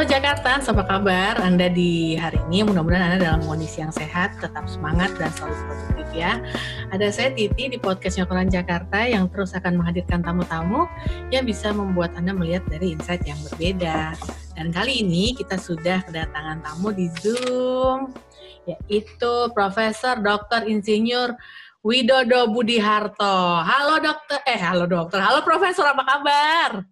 [0.00, 1.44] Halo Jakarta, apa kabar?
[1.44, 6.08] Anda di hari ini mudah-mudahan Anda dalam kondisi yang sehat, tetap semangat dan selalu produktif
[6.16, 6.40] ya.
[6.88, 10.88] Ada saya Titi di podcastnya Koran Jakarta yang terus akan menghadirkan tamu-tamu
[11.28, 14.16] yang bisa membuat Anda melihat dari insight yang berbeda.
[14.56, 18.16] Dan kali ini kita sudah kedatangan tamu di Zoom,
[18.64, 20.64] yaitu Profesor Dr.
[20.64, 21.36] Insinyur
[21.84, 23.60] Widodo Budi Harto.
[23.68, 26.88] Halo dokter, eh halo dokter, halo Profesor, apa kabar?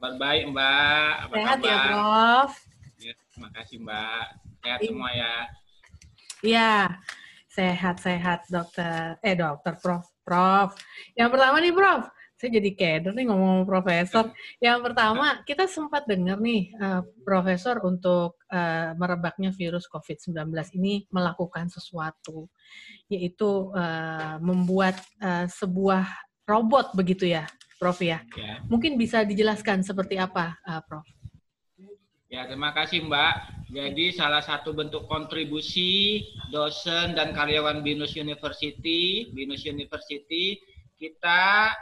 [0.00, 1.12] Kabar baik Mbak.
[1.28, 1.68] Apa Sehat kabar?
[1.68, 2.50] ya Prof?
[3.04, 4.24] Ya, terima kasih Mbak.
[4.64, 5.34] Sehat semua ya.
[6.40, 6.72] Iya,
[7.52, 9.20] sehat-sehat dokter.
[9.20, 10.08] Eh dokter, Prof.
[10.24, 10.72] Prof.
[11.12, 14.32] Yang pertama nih Prof, saya jadi keder nih ngomong profesor.
[14.56, 20.48] Yang pertama, kita sempat dengar nih eh, Profesor untuk eh, merebaknya virus COVID-19
[20.80, 22.48] ini melakukan sesuatu,
[23.12, 26.08] yaitu eh, membuat eh, sebuah
[26.48, 27.44] robot begitu ya,
[27.80, 28.20] Prof ya.
[28.36, 28.60] Ya.
[28.68, 31.08] Mungkin bisa dijelaskan seperti apa, eh, Prof?
[32.28, 33.34] Ya, terima kasih Mbak.
[33.72, 40.60] Jadi salah satu bentuk kontribusi dosen dan karyawan Binus University, Binus University,
[40.94, 41.74] kita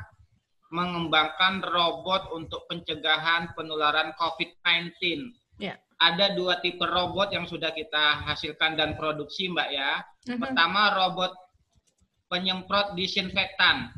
[0.73, 5.35] mengembangkan robot untuk pencegahan penularan COVID-19.
[5.59, 5.77] Ya.
[5.99, 10.01] Ada dua tipe robot yang sudah kita hasilkan dan produksi, Mbak ya.
[10.31, 10.41] Mhm.
[10.41, 11.35] Pertama robot
[12.31, 13.91] penyemprot disinfektan.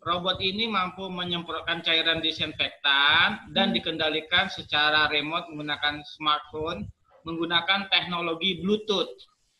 [0.00, 3.76] Robot ini mampu menyemprotkan cairan disinfektan dan Hmm.
[3.76, 6.88] dikendalikan secara remote menggunakan smartphone
[7.28, 9.12] menggunakan teknologi Bluetooth.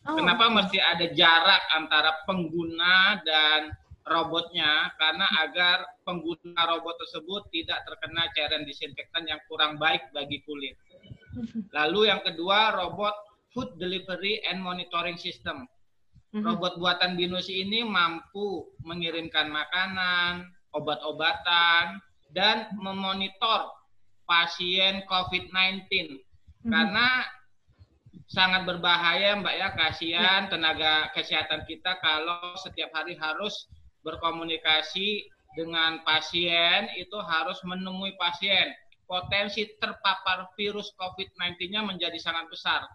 [0.08, 3.68] Oh, Kenapa mesti ada jarak antara pengguna dan
[4.08, 4.88] robotnya?
[4.96, 10.72] Karena agar pengguna robot tersebut tidak terkena cairan disinfektan yang kurang baik bagi kulit.
[11.36, 11.68] Mhm.
[11.68, 13.12] Lalu yang kedua robot
[13.52, 15.68] food delivery and monitoring system.
[16.30, 16.46] Mhm.
[16.46, 21.98] Robot buatan Binus ini mampu mengirimkan makanan, obat-obatan,
[22.30, 23.74] dan memonitor
[24.30, 26.22] pasien COVID-19.
[26.62, 26.70] Mhm.
[26.70, 27.26] Karena
[28.30, 33.66] sangat berbahaya Mbak ya, kasihan tenaga kesehatan kita kalau setiap hari harus
[34.06, 35.26] berkomunikasi
[35.58, 38.70] dengan pasien, itu harus menemui pasien.
[39.10, 42.86] Potensi terpapar virus COVID-19-nya menjadi sangat besar.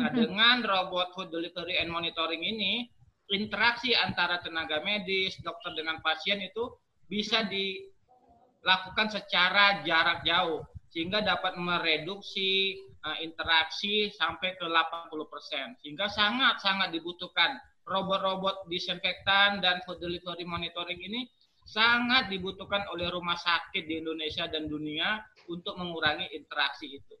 [0.00, 0.16] Nah, Mhm.
[0.24, 2.88] dengan robot food delivery and monitoring ini,
[3.28, 6.72] interaksi antara tenaga medis, dokter dengan pasien itu
[7.08, 15.80] bisa dilakukan secara jarak jauh sehingga dapat mereduksi uh, interaksi sampai ke 80%.
[15.80, 17.56] Sehingga sangat-sangat dibutuhkan
[17.88, 21.26] robot-robot disinfektan dan food delivery monitoring ini
[21.64, 27.16] sangat dibutuhkan oleh rumah sakit di Indonesia dan dunia untuk mengurangi interaksi itu.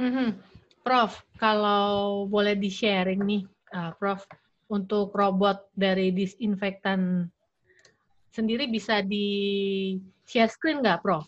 [0.00, 0.63] Mhm.
[0.84, 4.20] Prof, kalau boleh di-sharing nih, uh, Prof,
[4.68, 7.24] untuk robot dari disinfektan
[8.28, 9.96] sendiri bisa di
[10.28, 11.24] share screen nggak, Prof?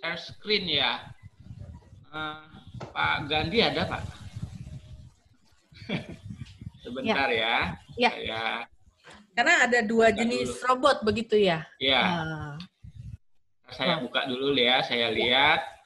[0.00, 1.04] Share screen ya.
[2.10, 2.44] Eh,
[2.96, 4.02] Pak Gandhi ada Pak?
[6.84, 7.76] Sebentar ya.
[8.00, 8.10] Ya.
[8.16, 8.42] Saya,
[9.36, 10.64] Karena ada dua Buka jenis dulu.
[10.64, 11.68] robot begitu ya.
[11.76, 12.56] ya, Ah,
[13.68, 14.80] saya buka dulu ya.
[14.80, 15.60] Saya lihat.
[15.60, 15.79] ya.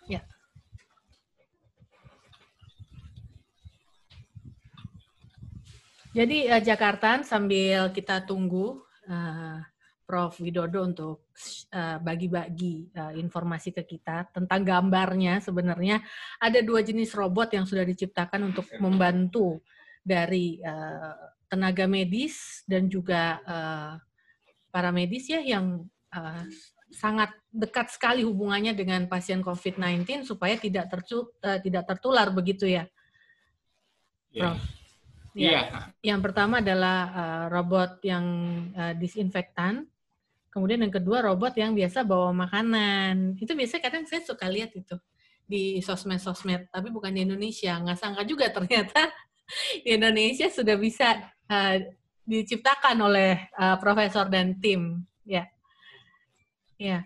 [6.14, 8.78] Jadi uh, Jakarta sambil kita tunggu
[9.10, 9.58] uh,
[10.06, 11.34] Prof Widodo untuk
[11.74, 15.98] uh, bagi-bagi uh, informasi ke kita tentang gambarnya sebenarnya
[16.38, 19.58] ada dua jenis robot yang sudah diciptakan untuk membantu
[20.06, 21.18] dari uh,
[21.50, 23.92] tenaga medis dan juga uh,
[24.70, 25.82] para medis ya yang
[26.14, 26.42] uh,
[26.94, 32.86] sangat dekat sekali hubungannya dengan pasien COVID-19 supaya tidak tercu, uh, tidak tertular begitu ya.
[34.30, 34.54] Ya.
[34.54, 34.62] Prof.
[34.62, 34.83] Iya.
[35.34, 35.90] Ya.
[35.98, 38.24] Yang pertama adalah uh, robot yang
[38.78, 39.90] uh, disinfektan.
[40.54, 43.34] Kemudian yang kedua robot yang biasa bawa makanan.
[43.42, 44.94] Itu biasanya kadang saya suka lihat itu
[45.44, 47.74] di sosmed-sosmed, tapi bukan di Indonesia.
[47.82, 49.10] Nggak sangka juga ternyata
[49.84, 51.18] di Indonesia sudah bisa
[51.50, 51.76] uh,
[52.22, 55.02] diciptakan oleh uh, profesor dan tim.
[55.26, 55.50] Ya,
[56.78, 57.02] ya.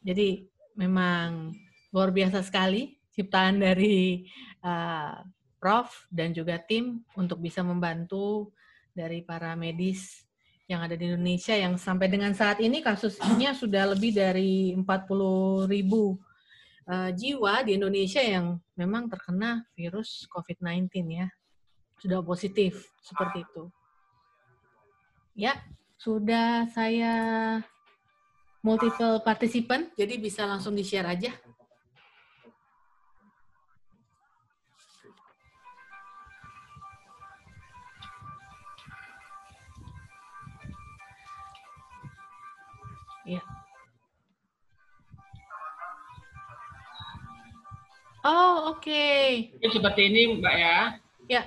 [0.00, 0.48] Jadi
[0.80, 1.52] memang
[1.92, 4.24] luar biasa sekali ciptaan dari
[4.64, 5.20] uh,
[5.60, 8.48] Prof dan juga tim untuk bisa membantu
[8.96, 10.24] dari para medis
[10.70, 16.16] yang ada di Indonesia yang sampai dengan saat ini kasusnya sudah lebih dari 40 ribu
[16.86, 21.28] uh, jiwa di Indonesia yang memang terkena virus COVID-19 ya.
[22.00, 23.68] Sudah positif seperti itu.
[25.36, 25.58] Ya,
[26.00, 27.12] sudah saya
[28.64, 31.32] multiple participant, jadi bisa langsung di-share aja.
[48.20, 48.84] Oh, oke.
[48.84, 49.68] Okay.
[49.72, 50.78] seperti ini, Mbak ya.
[51.30, 51.42] Ya.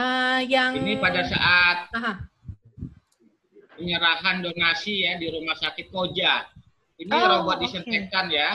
[0.00, 2.24] Uh, yang ini pada saat Aha.
[3.76, 6.48] penyerahan donasi ya di Rumah Sakit Koja.
[7.00, 8.40] Ini oh, robot disinfektan okay.
[8.40, 8.50] ya,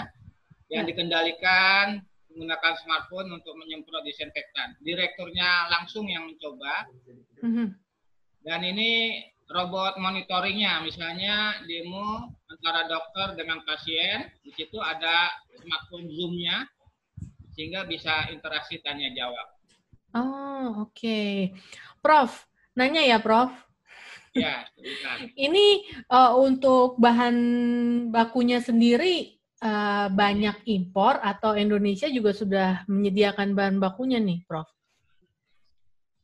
[0.73, 0.89] yang ya.
[0.89, 4.77] dikendalikan menggunakan smartphone untuk menyemprot disinfektan.
[4.85, 6.85] Direkturnya langsung yang mencoba.
[7.41, 7.67] Mm -hmm.
[8.45, 15.30] Dan ini robot monitoringnya, misalnya demo antara dokter dengan pasien, di situ ada
[15.62, 16.65] smartphone zoom-nya,
[17.53, 19.47] sehingga bisa interaksi tanya jawab.
[20.15, 20.95] Oh, oke.
[20.95, 21.53] Okay.
[22.01, 23.51] Prof, nanya ya Prof.
[24.36, 24.68] Ya,
[25.48, 27.38] Ini uh, untuk bahan
[28.12, 34.68] bakunya sendiri uh, banyak impor atau Indonesia juga sudah menyediakan bahan bakunya nih, Prof?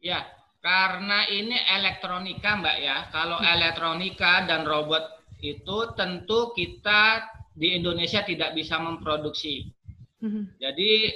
[0.02, 0.26] Ya,
[0.62, 2.98] karena ini elektronika, Mbak ya.
[3.10, 3.50] Kalau hmm.
[3.50, 7.26] elektronika dan robot itu tentu kita
[7.58, 9.66] di Indonesia tidak bisa memproduksi.
[10.22, 10.54] Hmm.
[10.62, 11.10] Jadi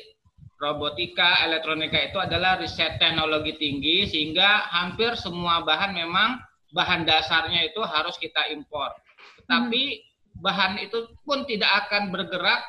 [0.58, 6.42] robotika, elektronika itu adalah riset teknologi tinggi sehingga hampir semua bahan memang
[6.74, 8.98] bahan dasarnya itu harus kita impor.
[9.46, 10.42] Tetapi hmm.
[10.42, 12.66] bahan itu pun tidak akan bergerak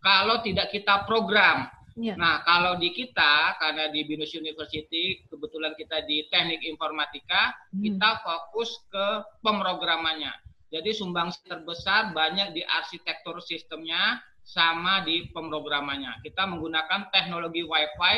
[0.00, 1.68] kalau tidak kita program.
[1.94, 2.18] Ya.
[2.18, 7.86] Nah, kalau di kita, karena di Binus University, kebetulan kita di teknik informatika, hmm.
[7.86, 9.06] kita fokus ke
[9.46, 10.34] pemrogramannya.
[10.74, 16.18] Jadi sumbang terbesar banyak di arsitektur sistemnya sama di pemrogramannya.
[16.26, 18.16] Kita menggunakan teknologi Wi-Fi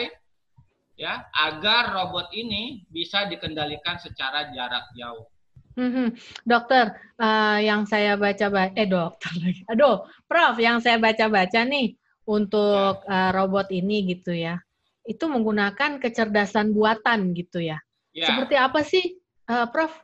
[0.97, 5.29] ya agar robot ini bisa dikendalikan secara jarak jauh.
[5.77, 11.93] Hmm, dokter, uh, yang saya baca, eh dokter lagi, aduh, Prof, yang saya baca-baca nih,
[12.27, 14.59] untuk uh, robot ini gitu ya.
[15.07, 17.79] Itu menggunakan kecerdasan buatan gitu ya.
[18.11, 18.27] ya.
[18.27, 19.95] Seperti apa sih, uh, Prof?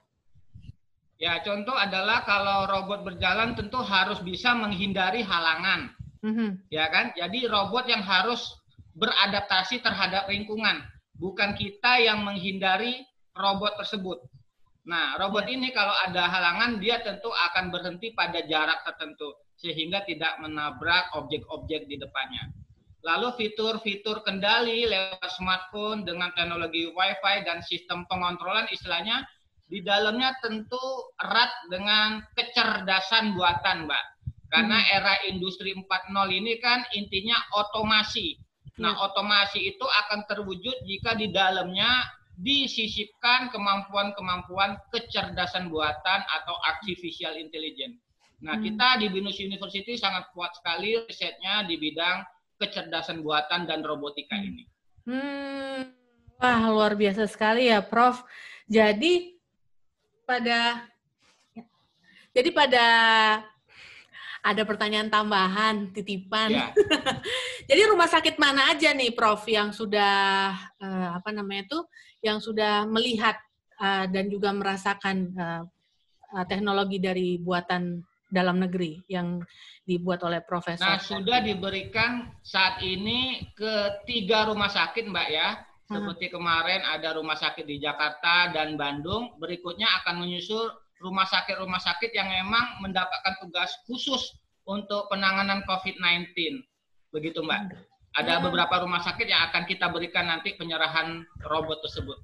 [1.18, 5.94] Ya, contoh adalah kalau robot berjalan tentu harus bisa menghindari halangan.
[6.22, 6.50] Mm-hmm.
[6.70, 7.14] Ya kan?
[7.14, 8.58] Jadi robot yang harus
[8.94, 10.82] beradaptasi terhadap lingkungan,
[11.18, 13.02] bukan kita yang menghindari
[13.34, 14.18] robot tersebut.
[14.82, 15.54] Nah, robot ya.
[15.54, 19.30] ini kalau ada halangan dia tentu akan berhenti pada jarak tertentu
[19.62, 22.50] sehingga tidak menabrak objek-objek di depannya.
[23.02, 29.22] Lalu fitur-fitur kendali lewat smartphone dengan teknologi Wi-Fi dan sistem pengontrolan istilahnya
[29.66, 34.04] di dalamnya tentu erat dengan kecerdasan buatan, Mbak.
[34.52, 34.96] Karena hmm.
[35.00, 38.36] era industri 4.0 ini kan intinya otomasi.
[38.78, 39.00] Nah, ya.
[39.08, 41.88] otomasi itu akan terwujud jika di dalamnya
[42.36, 48.00] disisipkan kemampuan-kemampuan kecerdasan buatan atau artificial intelligence.
[48.42, 48.64] Nah, hmm.
[48.66, 52.26] kita di Binus University sangat kuat sekali risetnya di bidang
[52.58, 54.48] kecerdasan buatan dan robotika hmm.
[54.50, 54.64] ini.
[55.06, 55.78] Hmm.
[56.42, 58.26] Wah, luar biasa sekali ya, Prof.
[58.66, 59.38] Jadi
[60.26, 60.90] pada
[62.34, 62.86] jadi pada
[64.42, 66.50] ada pertanyaan tambahan, titipan.
[66.50, 66.66] Ya.
[67.70, 70.50] jadi rumah sakit mana aja nih, Prof, yang sudah
[70.82, 71.78] uh, apa namanya itu,
[72.26, 73.38] yang sudah melihat
[73.78, 75.62] uh, dan juga merasakan uh,
[76.50, 79.44] teknologi dari buatan dalam negeri yang
[79.84, 80.88] dibuat oleh profesor.
[80.88, 85.60] Nah, sudah diberikan saat ini ke tiga rumah sakit, Mbak ya.
[85.92, 90.72] Seperti kemarin ada rumah sakit di Jakarta dan Bandung, berikutnya akan menyusul
[91.04, 96.32] rumah sakit-rumah sakit yang memang mendapatkan tugas khusus untuk penanganan COVID-19.
[97.12, 97.76] Begitu, Mbak.
[98.16, 102.16] Ada beberapa rumah sakit yang akan kita berikan nanti penyerahan robot tersebut.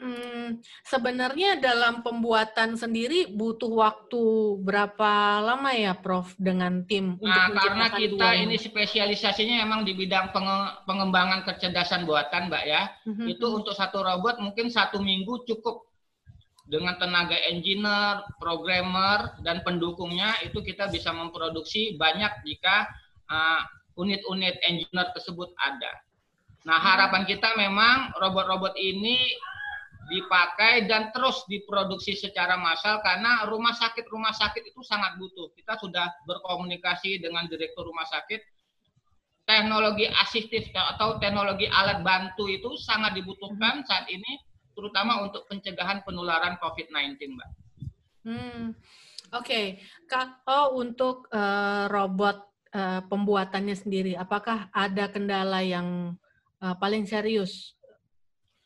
[0.00, 7.20] Hmm, sebenarnya dalam pembuatan sendiri butuh waktu berapa lama ya, Prof, dengan tim?
[7.20, 10.32] Nah, untuk karena kita ini spesialisasinya memang di bidang
[10.88, 12.88] pengembangan kecerdasan buatan, Mbak ya.
[13.04, 13.26] Mm-hmm.
[13.28, 13.58] Itu hmm.
[13.60, 15.84] untuk satu robot mungkin satu minggu cukup
[16.64, 22.88] dengan tenaga engineer, programmer, dan pendukungnya itu kita bisa memproduksi banyak jika
[23.28, 23.60] uh,
[24.00, 25.92] unit-unit engineer tersebut ada.
[26.64, 29.16] Nah, harapan kita memang robot-robot ini
[30.10, 35.54] dipakai dan terus diproduksi secara massal karena rumah sakit rumah sakit itu sangat butuh.
[35.54, 38.42] Kita sudah berkomunikasi dengan direktur rumah sakit.
[39.46, 43.86] Teknologi asistif atau teknologi alat bantu itu sangat dibutuhkan hmm.
[43.86, 44.38] saat ini,
[44.74, 47.50] terutama untuk pencegahan penularan COVID-19, Mbak.
[48.30, 48.78] Hmm.
[49.30, 49.78] Oke,
[50.10, 50.26] okay.
[50.50, 56.14] oh untuk uh, robot uh, pembuatannya sendiri, apakah ada kendala yang
[56.62, 57.74] uh, paling serius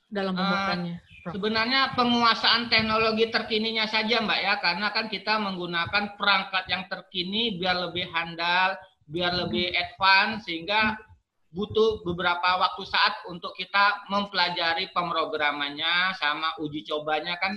[0.09, 1.01] dalam pembuatannya?
[1.01, 7.57] Uh, Sebenarnya penguasaan teknologi terkininya saja Mbak ya, karena kan kita menggunakan perangkat yang terkini
[7.57, 8.77] biar lebih handal,
[9.09, 9.81] biar lebih hmm.
[9.81, 10.93] advance, sehingga
[11.55, 17.57] butuh beberapa waktu saat untuk kita mempelajari pemrogramannya sama uji cobanya kan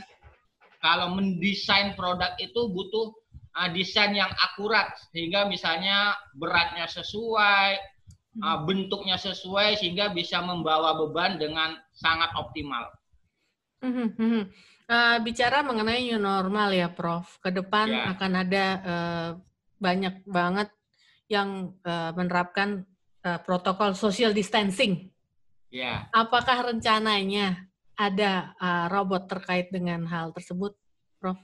[0.77, 3.09] kalau mendesain produk itu butuh
[3.57, 7.81] uh, desain yang akurat sehingga misalnya beratnya sesuai,
[8.45, 12.96] uh, bentuknya sesuai sehingga bisa membawa beban dengan sangat optimal.
[14.87, 17.37] Uh, bicara mengenai new normal ya, Prof.
[17.43, 18.15] Ke depan ya.
[18.15, 19.29] akan ada uh,
[19.77, 20.71] banyak banget
[21.27, 22.87] yang uh, menerapkan
[23.27, 25.11] uh, protokol social distancing.
[25.67, 26.07] Ya.
[26.15, 27.67] Apakah rencananya
[27.99, 30.71] ada uh, robot terkait dengan hal tersebut,
[31.19, 31.35] Prof?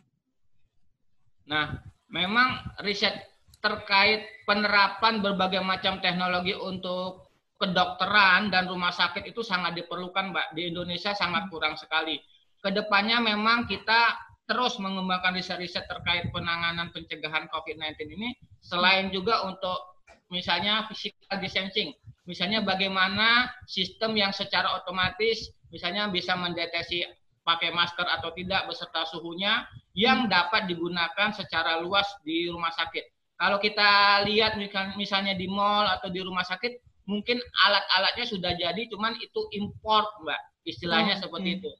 [1.43, 3.27] Nah, memang riset
[3.59, 7.22] terkait penerapan berbagai macam teknologi untuk
[7.63, 10.47] kedokteran dan rumah sakit itu sangat diperlukan, Mbak.
[10.51, 12.19] Di Indonesia sangat kurang sekali.
[12.59, 14.11] Ke depannya memang kita
[14.43, 19.95] terus mengembangkan riset-riset terkait penanganan pencegahan COVID-19 ini, selain juga untuk
[20.27, 21.95] misalnya physical distancing,
[22.27, 27.07] misalnya bagaimana sistem yang secara otomatis misalnya bisa mendeteksi
[27.43, 33.35] pakai masker atau tidak beserta suhunya yang dapat digunakan secara luas di rumah sakit.
[33.35, 34.55] Kalau kita lihat
[34.95, 40.41] misalnya di mall atau di rumah sakit, mungkin alat-alatnya sudah jadi, cuman itu import, Mbak.
[40.63, 41.71] Istilahnya oh, seperti itu.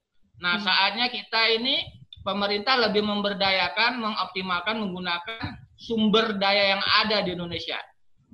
[0.43, 0.65] Nah, hmm.
[0.67, 1.79] saatnya kita ini
[2.27, 7.79] pemerintah lebih memberdayakan, mengoptimalkan, menggunakan sumber daya yang ada di Indonesia.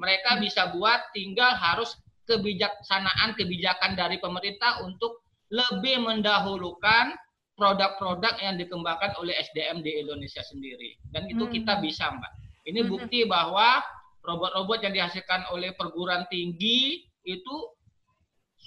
[0.02, 0.42] Mereka hmm.
[0.42, 1.94] bisa buat, tinggal harus
[2.30, 7.18] kebijaksanaan kebijakan dari pemerintah untuk lebih mendahulukan
[7.58, 10.96] produk-produk yang dikembangkan oleh SDM di Indonesia sendiri.
[11.10, 11.54] Dan itu hmm.
[11.60, 12.34] kita bisa, Mbak.
[12.70, 12.90] Ini hmm.
[12.90, 13.82] bukti bahwa
[14.30, 17.56] robot-robot yang dihasilkan oleh perguruan tinggi itu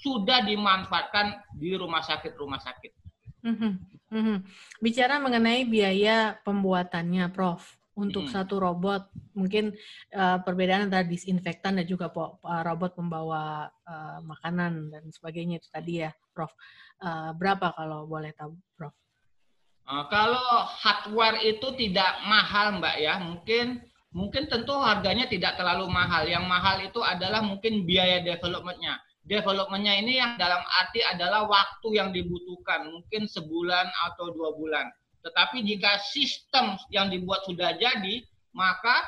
[0.03, 2.91] sudah dimanfaatkan di rumah sakit-rumah sakit.
[3.43, 3.79] Hmm.
[4.11, 4.39] Hmm.
[4.83, 7.63] Bicara mengenai biaya pembuatannya, Prof.
[7.93, 8.33] Untuk hmm.
[8.33, 9.05] satu robot,
[9.37, 9.69] mungkin
[10.17, 12.33] uh, perbedaan antara disinfektan dan juga uh,
[12.65, 16.49] robot pembawa uh, makanan dan sebagainya itu tadi ya, Prof.
[16.97, 18.97] Uh, berapa kalau boleh tahu, Prof?
[19.85, 23.13] Uh, kalau hardware itu tidak mahal, Mbak ya.
[23.21, 23.65] Mungkin
[24.13, 26.23] mungkin tentu harganya tidak terlalu mahal.
[26.23, 29.01] Yang mahal itu adalah mungkin biaya developmentnya.
[29.25, 34.85] Developmentnya ini yang dalam arti adalah waktu yang dibutuhkan, mungkin sebulan atau dua bulan.
[35.23, 38.19] Tetapi jika sistem yang dibuat sudah jadi,
[38.51, 39.07] maka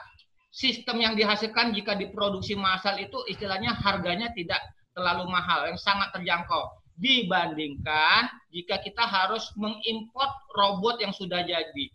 [0.55, 4.63] sistem yang dihasilkan jika diproduksi massal itu istilahnya harganya tidak
[4.95, 6.63] terlalu mahal, yang sangat terjangkau.
[6.95, 11.85] Dibandingkan jika kita harus mengimport robot yang sudah jadi.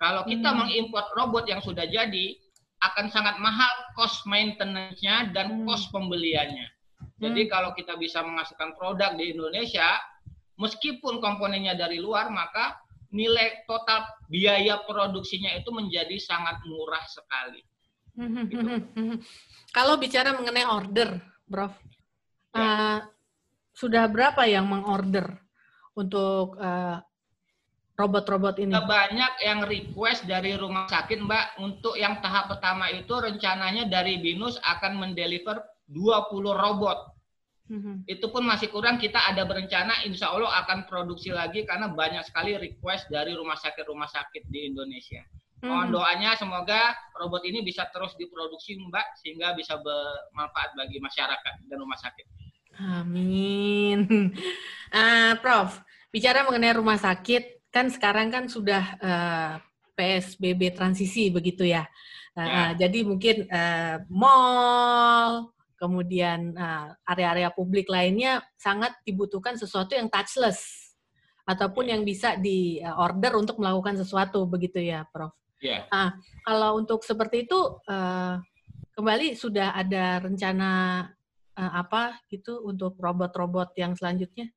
[0.00, 0.58] Kalau kita hmm.
[0.64, 2.40] mengimport robot yang sudah jadi,
[2.82, 5.64] akan sangat mahal cost maintenance-nya dan hmm.
[5.64, 6.68] cost pembeliannya.
[7.16, 7.50] Jadi hmm.
[7.50, 9.96] kalau kita bisa menghasilkan produk di Indonesia,
[10.60, 12.76] meskipun komponennya dari luar, maka
[13.12, 17.60] nilai total biaya produksinya itu menjadi sangat murah sekali.
[18.16, 18.60] Gitu.
[19.76, 21.72] Kalau bicara mengenai order, Prof,
[22.56, 22.60] ya.
[22.60, 22.98] uh,
[23.76, 25.36] sudah berapa yang mengorder
[25.92, 27.00] untuk uh,
[27.96, 28.72] robot-robot ini?
[28.76, 31.46] Banyak yang request dari rumah sakit, Mbak.
[31.64, 37.16] Untuk yang tahap pertama itu rencananya dari BINUS akan mendeliver 20 robot
[37.70, 38.98] hmm Itu pun masih kurang.
[39.02, 44.06] Kita ada berencana, insya Allah akan produksi lagi karena banyak sekali request dari rumah sakit-rumah
[44.06, 45.22] sakit di Indonesia.
[45.26, 45.66] Mm-hmm.
[45.72, 51.76] Mohon doanya semoga robot ini bisa terus diproduksi, Mbak, sehingga bisa bermanfaat bagi masyarakat dan
[51.80, 52.26] rumah sakit.
[52.76, 54.30] Amin.
[54.92, 55.80] Uh, Prof,
[56.12, 59.54] bicara mengenai rumah sakit, kan sekarang kan sudah uh, eh,
[59.92, 61.84] PSBB transisi begitu ya.
[62.32, 62.88] Uh, ya.
[62.88, 70.88] Jadi mungkin uh, mall, kemudian nah, area-area publik lainnya sangat dibutuhkan sesuatu yang touchless
[71.44, 75.36] ataupun yang bisa di order untuk melakukan sesuatu begitu ya, Prof.
[75.60, 75.88] Yeah.
[75.92, 78.40] Nah, kalau untuk seperti itu uh,
[78.96, 80.70] kembali sudah ada rencana
[81.56, 84.52] uh, apa gitu untuk robot-robot yang selanjutnya?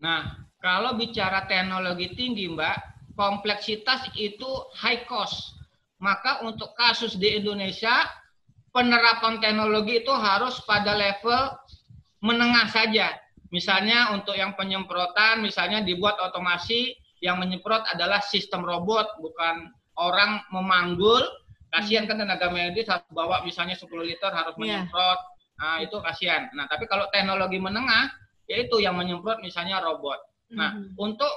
[0.00, 2.76] Nah, kalau bicara teknologi tinggi, Mbak,
[3.16, 5.56] kompleksitas itu high cost.
[6.00, 8.08] Maka untuk kasus di Indonesia
[8.72, 11.56] penerapan teknologi itu harus pada level
[12.24, 13.16] menengah saja.
[13.50, 21.20] Misalnya untuk yang penyemprotan, misalnya dibuat otomasi yang menyemprot adalah sistem robot, bukan orang memanggul.
[21.70, 24.86] Kasihan kan tenaga medis harus bawa misalnya 10 liter harus iya.
[24.86, 25.20] menyemprot.
[25.60, 26.48] Nah, itu kasihan.
[26.56, 28.08] Nah, tapi kalau teknologi menengah,
[28.48, 30.29] yaitu yang menyemprot misalnya robot.
[30.50, 30.94] Nah, mm -hmm.
[30.98, 31.32] untuk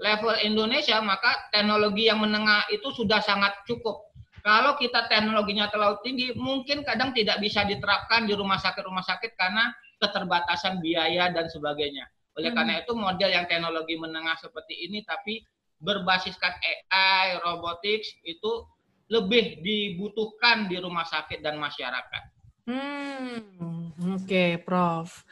[0.00, 4.12] level Indonesia, maka teknologi yang menengah itu sudah sangat cukup
[4.42, 9.70] kalau kita teknologinya terlalu tinggi, mungkin kadang tidak bisa diterapkan di rumah sakit-rumah sakit karena
[10.02, 12.10] keterbatasan biaya dan sebagainya.
[12.34, 12.58] Oleh hmm.
[12.58, 15.46] karena itu model yang teknologi menengah seperti ini tapi
[15.78, 18.66] berbasiskan AI, robotics itu
[19.14, 22.22] lebih dibutuhkan di rumah sakit dan masyarakat.
[22.66, 25.22] Hmm, oke, okay, Prof.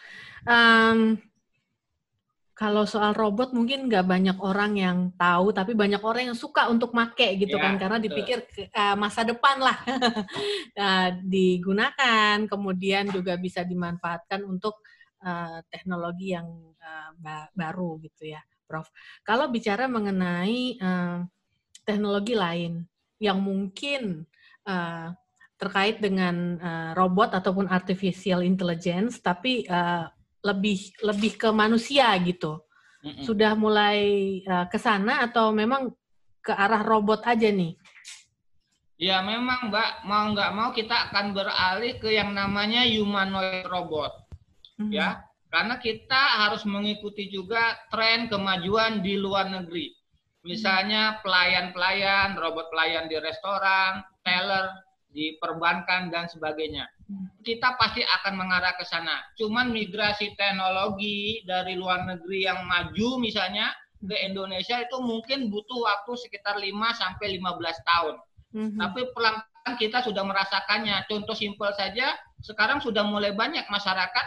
[0.47, 1.19] Um,
[2.61, 6.93] kalau soal robot mungkin nggak banyak orang yang tahu, tapi banyak orang yang suka untuk
[6.93, 8.45] make gitu ya, kan, karena dipikir
[8.77, 9.81] uh, masa depan lah
[10.77, 14.85] uh, digunakan, kemudian juga bisa dimanfaatkan untuk
[15.25, 18.93] uh, teknologi yang uh, ba baru gitu ya, Prof.
[19.25, 21.25] Kalau bicara mengenai uh,
[21.89, 22.85] teknologi lain
[23.17, 24.29] yang mungkin
[24.69, 25.17] uh,
[25.57, 32.65] terkait dengan uh, robot ataupun artificial intelligence, tapi uh, lebih lebih ke manusia gitu.
[33.01, 33.25] Mm-mm.
[33.25, 34.01] Sudah mulai
[34.45, 35.89] uh, ke sana atau memang
[36.41, 37.77] ke arah robot aja nih?
[39.01, 44.29] Ya memang Mbak, mau nggak mau kita akan beralih ke yang namanya humanoid robot.
[44.77, 44.93] Mm-hmm.
[44.93, 49.97] Ya, karena kita harus mengikuti juga tren kemajuan di luar negeri.
[50.45, 54.73] Misalnya pelayan-pelayan, robot pelayan di restoran, teller
[55.09, 56.89] di perbankan dan sebagainya
[57.41, 59.25] kita pasti akan mengarah ke sana.
[59.35, 66.13] Cuman migrasi teknologi dari luar negeri yang maju misalnya ke Indonesia itu mungkin butuh waktu
[66.17, 68.15] sekitar 5 sampai 15 tahun.
[68.51, 68.79] Mm-hmm.
[68.81, 71.05] Tapi pelan-pelan kita sudah merasakannya.
[71.09, 74.27] Contoh simpel saja, sekarang sudah mulai banyak masyarakat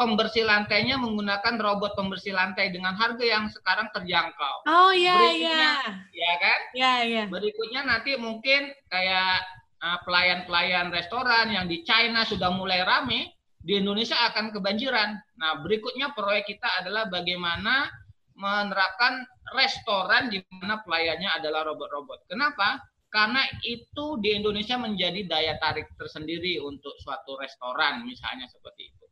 [0.00, 4.64] pembersih lantainya menggunakan robot pembersih lantai dengan harga yang sekarang terjangkau.
[4.64, 5.68] Oh iya iya.
[6.08, 6.60] Ya kan?
[6.72, 7.24] Iya iya.
[7.28, 14.52] Berikutnya nanti mungkin kayak pelayan-pelayan restoran yang di China sudah mulai rame, di Indonesia akan
[14.52, 15.10] kebanjiran.
[15.36, 17.88] Nah, berikutnya proyek kita adalah bagaimana
[18.40, 19.20] menerapkan
[19.52, 22.24] restoran di mana pelayannya adalah robot-robot.
[22.24, 22.80] Kenapa?
[23.10, 29.06] Karena itu di Indonesia menjadi daya tarik tersendiri untuk suatu restoran, misalnya seperti itu.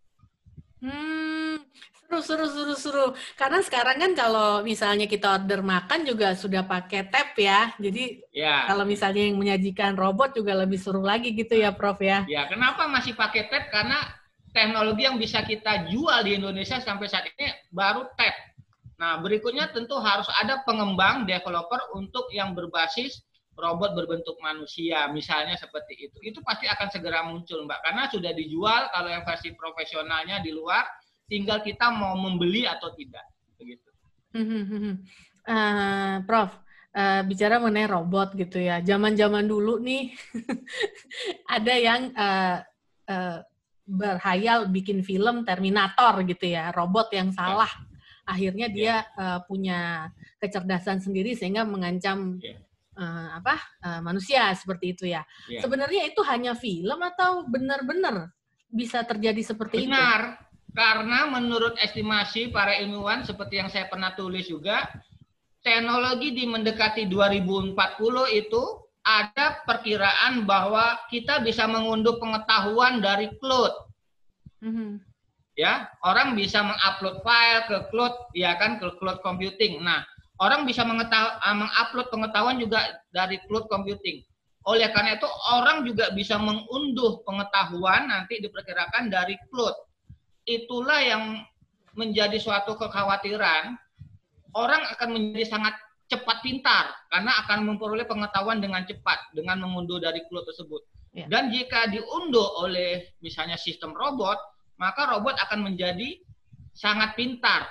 [0.78, 1.58] Hmm,
[2.06, 3.06] seru, seru, seru, seru.
[3.34, 7.74] Karena sekarang kan kalau misalnya kita order makan juga sudah pakai tap ya.
[7.82, 8.66] Jadi ya.
[8.70, 12.22] kalau misalnya yang menyajikan robot juga lebih seru lagi gitu ya, Prof ya.
[12.30, 13.74] Ya, kenapa masih pakai tap?
[13.74, 13.98] Karena
[14.54, 18.34] teknologi yang bisa kita jual di Indonesia sampai saat ini baru tap.
[18.98, 23.22] Nah, berikutnya tentu harus ada pengembang developer untuk yang berbasis
[23.58, 26.16] robot berbentuk manusia, misalnya seperti itu.
[26.22, 30.86] Itu pasti akan segera muncul, Mbak, karena sudah dijual kalau yang versi profesionalnya di luar,
[31.26, 33.26] tinggal kita mau membeli atau tidak,
[33.58, 33.90] begitu.
[35.48, 36.54] Uh, Prof,
[36.94, 40.14] uh, bicara mengenai robot gitu ya, zaman-zaman dulu nih
[41.58, 42.62] ada yang uh,
[43.10, 43.38] uh,
[43.88, 47.68] berhayal bikin film Terminator gitu ya, robot yang salah.
[48.28, 52.67] Akhirnya dia uh, punya kecerdasan sendiri sehingga mengancam yeah
[52.98, 53.54] uh, apa
[53.86, 55.22] uh, manusia seperti itu ya.
[55.46, 55.62] Yeah.
[55.62, 58.34] Sebenarnya itu hanya film atau benar-benar
[58.68, 59.86] bisa terjadi seperti Benar.
[59.86, 59.94] itu?
[59.94, 60.20] Benar,
[60.76, 64.84] karena menurut estimasi para ilmuwan seperti yang saya pernah tulis juga,
[65.64, 67.74] teknologi di mendekati 2040
[68.36, 68.62] itu
[69.02, 73.72] ada perkiraan bahwa kita bisa mengunduh pengetahuan dari cloud.
[74.60, 74.90] Mm -hmm.
[75.58, 79.82] Ya, orang bisa mengupload file ke cloud, ya kan, ke cloud computing.
[79.82, 80.06] Nah,
[80.38, 84.22] orang bisa ah, mengupload pengetahuan juga dari cloud computing.
[84.66, 89.74] Oleh karena itu orang juga bisa mengunduh pengetahuan nanti diperkirakan dari cloud.
[90.44, 91.22] Itulah yang
[91.96, 93.74] menjadi suatu kekhawatiran.
[94.56, 95.74] Orang akan menjadi sangat
[96.08, 100.82] cepat pintar karena akan memperoleh pengetahuan dengan cepat dengan mengunduh dari cloud tersebut.
[101.12, 101.28] Ya.
[101.28, 104.36] Dan jika diunduh oleh misalnya sistem robot,
[104.80, 106.16] maka robot akan menjadi
[106.72, 107.68] sangat pintar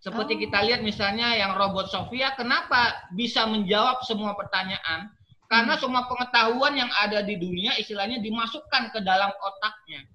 [0.00, 0.40] seperti oh.
[0.48, 5.12] kita lihat misalnya yang robot Sofia, kenapa bisa menjawab semua pertanyaan?
[5.44, 5.82] Karena hmm.
[5.82, 10.08] semua pengetahuan yang ada di dunia istilahnya dimasukkan ke dalam otaknya.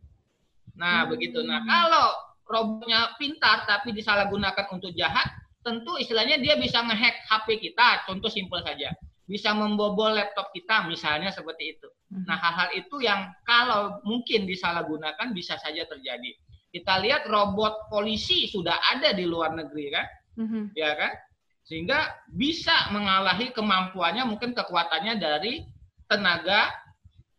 [0.74, 1.10] Nah, hmm.
[1.13, 1.45] begitu.
[1.45, 2.08] Nah, kalau
[2.50, 5.30] robotnya pintar tapi disalahgunakan untuk jahat,
[5.62, 8.10] tentu istilahnya dia bisa ngehack HP kita.
[8.10, 8.89] Contoh simpel saja.
[9.30, 11.88] Bisa membobol laptop kita misalnya seperti itu.
[12.10, 12.26] Hmm.
[12.26, 16.34] Nah, hal-hal itu yang kalau mungkin disalahgunakan bisa saja terjadi.
[16.76, 20.06] Kita lihat robot polisi sudah ada di luar negeri kan,
[20.44, 20.64] mm-hmm.
[20.76, 21.16] ya kan?
[21.64, 25.64] Sehingga bisa mengalahi kemampuannya mungkin kekuatannya dari
[26.12, 26.68] tenaga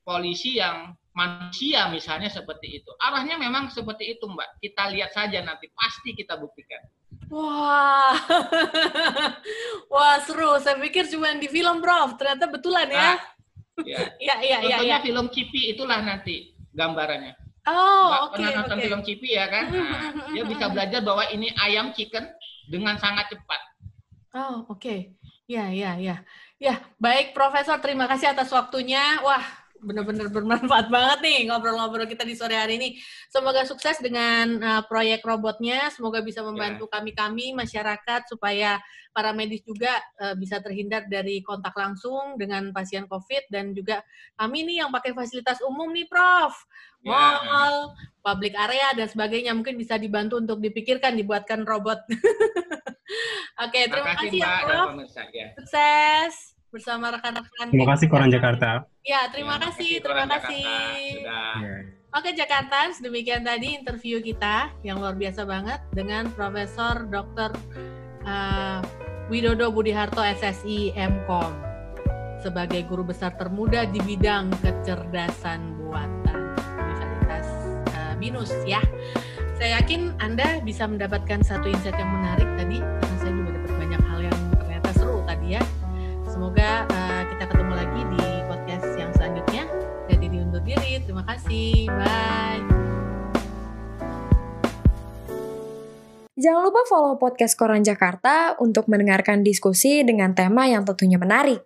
[0.08, 2.90] polisi yang manusia misalnya seperti itu.
[2.96, 4.64] Arahnya memang seperti itu Mbak.
[4.64, 6.80] Kita lihat saja nanti pasti kita buktikan.
[7.28, 8.16] Wah,
[9.92, 10.56] wah seru.
[10.62, 12.14] Saya pikir cuma di film, Prof.
[12.16, 12.98] Ternyata betulan ya.
[12.98, 13.18] Nah,
[13.92, 14.96] ya, ya, ya, ya, ya.
[15.02, 17.45] film Kipi itulah nanti gambarannya.
[17.66, 18.38] Oh, oke.
[18.38, 18.86] Okay, pernah nonton okay.
[18.86, 19.64] film Cipi ya kan?
[19.74, 22.22] Nah, dia bisa belajar bahwa ini ayam chicken
[22.70, 23.60] dengan sangat cepat.
[24.38, 24.78] Oh, oke.
[24.78, 24.98] Okay.
[25.50, 26.22] Ya, ya, ya.
[26.56, 29.20] Ya, baik Profesor, terima kasih atas waktunya.
[29.20, 29.44] Wah,
[29.80, 32.88] benar-benar bermanfaat banget nih ngobrol-ngobrol kita di sore hari ini.
[33.28, 35.92] Semoga sukses dengan uh, proyek robotnya.
[35.92, 37.56] Semoga bisa membantu kami-kami ya.
[37.56, 38.80] masyarakat supaya
[39.16, 44.04] para medis juga uh, bisa terhindar dari kontak langsung dengan pasien COVID dan juga
[44.36, 46.52] kami nih yang pakai fasilitas umum nih, Prof.
[47.06, 47.12] Ya.
[47.12, 52.02] Mall, public area dan sebagainya mungkin bisa dibantu untuk dipikirkan dibuatkan robot.
[53.64, 54.88] Oke, terima kasih, kasih ya, Prof.
[55.32, 55.46] Ya.
[55.56, 57.66] Sukses bersama rekan-rekan.
[57.72, 58.84] Terima kasih Koran Jakarta.
[59.06, 60.66] Ya, terima, terima kasih, terima kasih.
[61.22, 61.96] Ya.
[62.16, 67.52] Oke Jakarta, demikian tadi interview kita yang luar biasa banget dengan Profesor Dr.
[68.24, 68.80] Uh,
[69.28, 71.52] Widodo Budiharto SSI MKOM
[72.40, 77.46] sebagai guru besar termuda di bidang kecerdasan buatan Universitas
[77.92, 78.80] uh, Binus ya.
[79.60, 82.78] Saya yakin Anda bisa mendapatkan satu insight yang menarik tadi
[86.56, 89.68] Semoga uh, kita ketemu lagi di podcast yang selanjutnya.
[90.08, 90.96] Jadi diundur diri.
[91.04, 91.84] Terima kasih.
[91.84, 92.64] Bye.
[96.40, 101.60] Jangan lupa follow podcast Koran Jakarta untuk mendengarkan diskusi dengan tema yang tentunya menarik.